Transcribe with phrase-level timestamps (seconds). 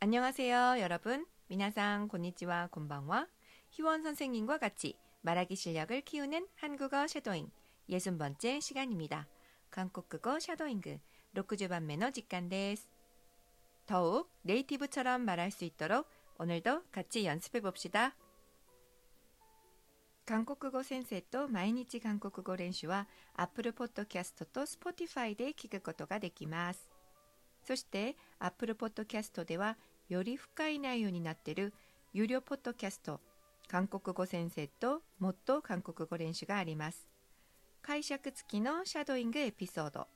[0.00, 1.26] 안녕하세요, 여러분.
[1.48, 3.26] 미나상 곤니치와 곤방와
[3.70, 7.50] 희원 선생님과 같이 말하기 실력을 키우는 한국어 샤도잉
[7.88, 9.28] 60번째 시간입니다.
[9.70, 10.80] 한국국어 샤도잉
[11.34, 12.88] 로크주반 매너 직관데스.
[13.86, 16.08] 더욱 네이티브처럼 말할 수 있도록
[16.38, 18.14] 오늘도 같이 연습해 봅시다.
[20.30, 26.88] 韓国語先生と毎日韓国語練習は Apple Podcast と Spotify で聞くことができます。
[27.64, 29.76] そして Apple Podcast では
[30.08, 31.72] より深い内容になっている
[32.12, 33.20] 有料ポッドキャスト
[33.68, 37.06] 韓国語先生ともっと韓国語練習があります。
[37.82, 40.08] 解釈付きのシャドーイングエピソード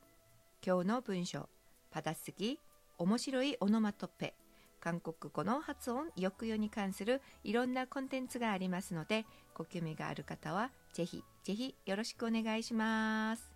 [0.67, 1.49] 今日の文章
[1.91, 2.59] 받아쓰기
[2.99, 4.35] 面白いオノマトペ
[4.81, 13.51] 韓国語の発音、抑揚に関するいろんなコンテンツがありますので、ご興味がある方はぜひぜひよろしくお願いします。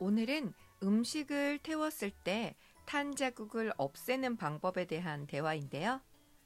[0.00, 0.52] 오늘은
[0.83, 2.55] 음식을 태웠을 때
[2.85, 6.01] 탄 자국을 없애는 방법에 대한 대화인데요.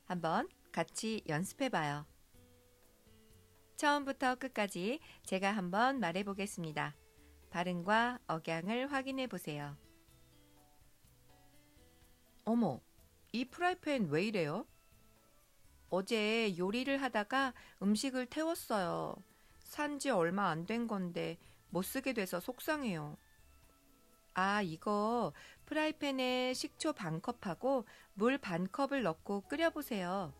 [0.05, 2.05] 한번 같이 연습해 봐요.
[3.75, 6.95] 처음부터 끝까지 제가 한번 말해 보겠습니다.
[7.49, 9.75] 발음과 억양을 확인해 보세요.
[12.45, 12.79] 어머,
[13.33, 14.65] 이 프라이팬 왜 이래요?
[15.89, 19.15] 어제 요리를 하다가 음식을 태웠어요.
[19.59, 21.37] 산지 얼마 안 된 건데
[21.69, 23.17] 못 쓰게 돼서 속상해요.
[24.39, 25.33] 아, 이거
[25.65, 30.31] 프라이팬에 식초 반컵하고 물 반컵을 넣고 끓여보세요.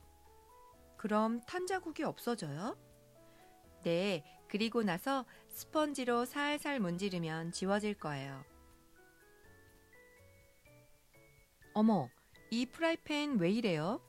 [0.97, 2.77] 그럼 탄 자국이 없어져요?
[3.83, 8.45] 네, 그리고 나서 스펀지로 살살 문지르면 지워질 거예요.
[11.73, 12.09] 어머,
[12.51, 14.01] 이 프라이팬 왜 이래요?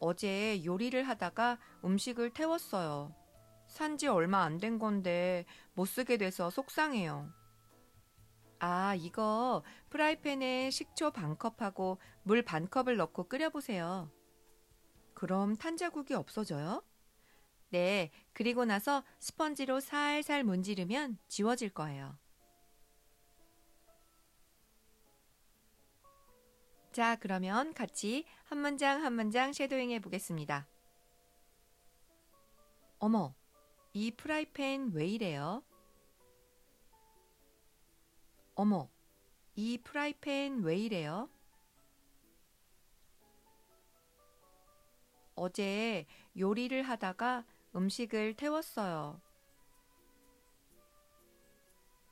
[0.00, 3.14] 어제 요리를 하다가 음식을 태웠어요.
[3.68, 7.32] 산지 얼마 안 된 건데 못 쓰게 돼서 속상해요.
[8.64, 14.08] 아, 이거 프라이팬에 식초 반컵하고 물 반컵을 넣고 끓여보세요.
[15.14, 16.84] 그럼 탄자국이 없어져요?
[17.70, 22.16] 네, 그리고 나서 스펀지로 살살 문지르면 지워질 거예요.
[26.92, 30.68] 자, 그러면 같이 한 문장 한 문장 shadowing 해 보겠습니다.
[33.00, 33.34] 어머,
[33.92, 35.64] 이 프라이팬 왜 이래요?
[38.54, 38.88] 어머,
[39.54, 41.28] 이 프라이팬 왜 이래요?
[45.34, 46.06] 어제
[46.38, 49.20] 요리를 하다가 음식을 태웠어요.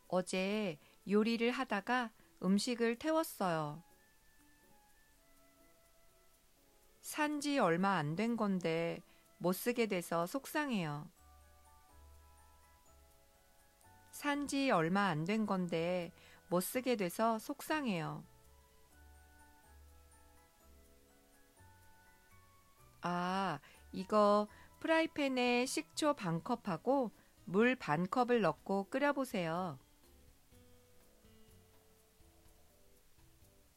[0.08, 0.78] 어제
[1.08, 2.10] 요리를 하다가
[2.42, 3.82] 음식을 태웠어요.
[7.02, 9.02] 산 지 얼마 안 된 건데
[9.38, 11.10] 못 쓰게 돼서 속상해요.
[14.12, 16.12] 산 지 얼마 안 된 건데
[16.50, 18.24] 못 쓰게 돼서 속상해요.
[23.02, 23.58] 아,
[23.92, 24.48] 이거
[24.80, 27.10] 프라이팬에 식초 반 컵하고
[27.44, 29.78] 물 반 컵을 넣고 끓여보세요.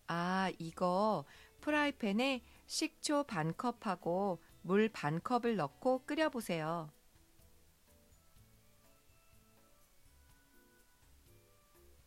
[0.07, 1.25] 아, 이거
[1.62, 6.91] 프라이팬에 식초 반 컵하고 물 반 컵을 넣고 끓여보세요.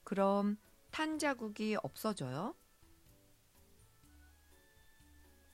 [0.07, 0.57] 그럼
[0.93, 2.55] 탄 자국이 없어져요?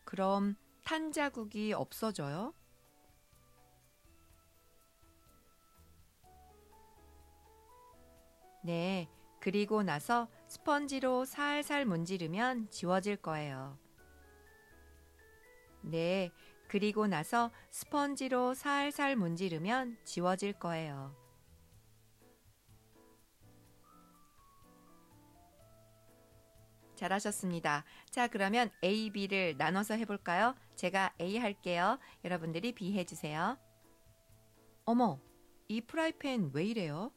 [0.05, 2.53] 그럼 탄 자국이 없어져요?
[8.63, 9.09] 네,
[9.41, 13.79] 그리고 나서 스펀지로 살살 문지르면 지워질 거예요.
[15.81, 16.31] 네,
[16.69, 21.22] 그리고 나서 스펀지로 살살 문지르면 지워질 거예요.
[27.03, 27.85] 잘하셨습니다.
[28.11, 30.55] 자, 그러면 A, B를 나눠서 해볼까요?
[30.77, 31.99] 제가 A 할게요.
[32.25, 33.59] 여러분들이 B 해주세요.
[34.85, 35.19] 어머,
[35.69, 37.11] 이 프라이팬 왜 이래요?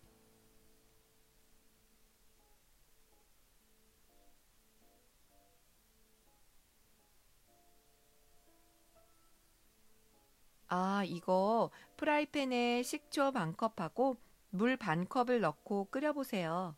[10.68, 14.18] 아, 이거 프라이팬에 식초 반 컵하고
[14.52, 16.76] 물 반 컵을 넣고 끓여보세요.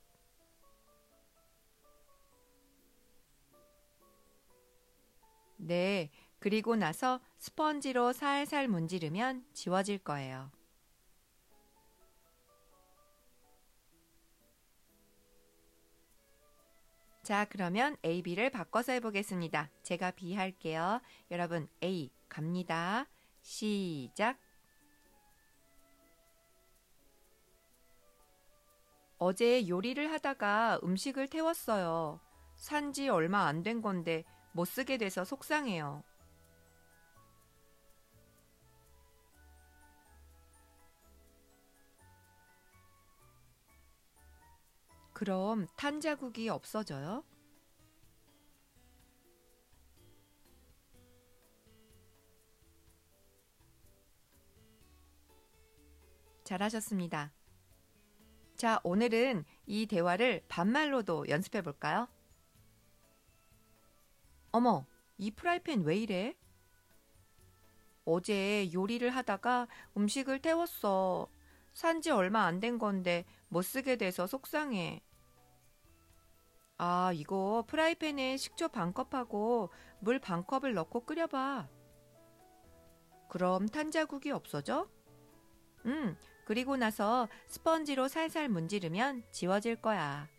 [5.58, 6.10] 네,
[6.40, 10.52] 그리고 나서 스펀지로 살살 문지르면 지워질 거예요.
[17.24, 19.70] 자, 그러면 A, B를 바꿔서 해보겠습니다.
[19.84, 21.02] 제가 B 할게요.
[21.30, 23.06] 여러분, A 갑니다.
[23.42, 24.38] 시작.
[29.18, 32.20] 어제 요리를 하다가 음식을 태웠어요.
[32.56, 34.24] 산지 얼마 안 된 건데
[34.58, 36.04] 못 쓰게 돼서 속상해요.
[45.14, 47.24] 그럼 탄 자국이 없어져요?
[56.44, 57.32] 잘하셨습니다.
[58.56, 62.08] 자, 오늘은 이 대화를 반말로도 연습해 볼까요?
[64.58, 64.88] 어머,
[65.20, 66.36] 이 프라이팬 왜 이래?
[68.06, 71.28] 어제 요리를 하다가 음식을 태웠어.
[71.74, 75.02] 산 지 얼마 안 된 건데 못 쓰게 돼서 속상해.
[76.80, 79.70] 아, 이거 프라이팬에 식초 반컵하고
[80.00, 81.68] 물 반컵을 넣고 끓여봐.
[83.30, 84.90] 그럼 탄자국이 없어져?
[85.86, 90.30] 응, 그리고 나서 스펀지로 살살 문지르면 지워질 거야.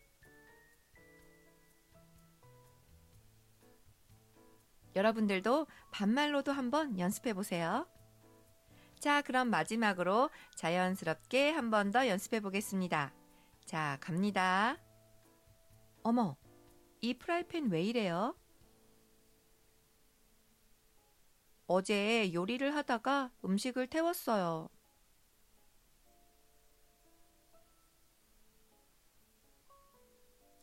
[4.96, 7.86] 여러분들도 반말로도 한번 연습해 보세요.
[9.00, 13.12] 자, 그럼 마지막으로 자연스럽게 한 번 더 연습해 보겠습니다.
[13.64, 14.76] 자, 갑니다.
[16.02, 16.36] 어머,
[17.02, 18.36] 이 프라이팬 왜 이래요?
[21.68, 24.68] 어제 요리를 하다가 음식을 태웠어요.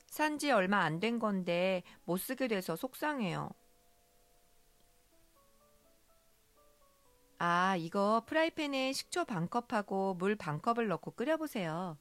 [0.07, 3.49] 산지 얼마 안 된 건데 못 쓰게 돼서 속상해요.
[7.37, 11.97] 아, 이거 프라이팬에 식초 반컵하고 물 반컵을 넣고 끓여보세요.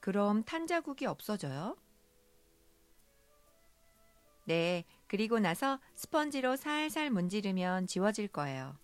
[0.00, 1.76] 그럼 탄 자국이 없어져요?
[4.44, 8.76] 네, 그리고 나서 스펀지로 살살 문지르면 지워질 거예요.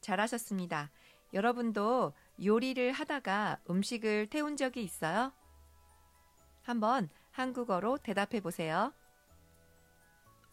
[0.00, 0.90] 잘하셨습니다.
[1.32, 5.32] 여러분도 요리를 하다가 음식을 태운 적이 있어요?
[6.62, 8.92] 한번 한국어로 대답해 보세요.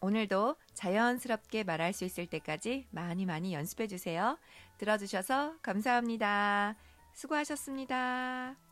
[0.02, 4.38] 오늘도 자연스럽게 말할 수 있을 때까지 많이 많이 연습해 주세요.
[4.78, 6.76] 들어주셔서 감사합니다.
[7.14, 8.69] 수고하셨습니다.